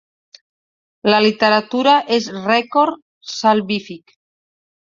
[1.13, 2.99] La literatura és record
[3.35, 4.19] salvífic.